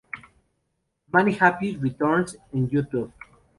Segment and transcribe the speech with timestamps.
[1.13, 3.11] Many Happy Returns en YouTube.